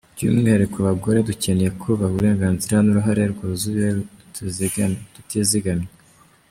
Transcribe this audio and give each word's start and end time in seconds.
Byumwihariko 0.15 0.75
abagore, 0.79 1.17
dukeneye 1.29 1.69
kubaha 1.81 2.09
uburenganzira 2.13 2.75
n’uruhare 2.81 3.23
rwuzuye 3.33 3.85
tutizigamye. 5.15 5.89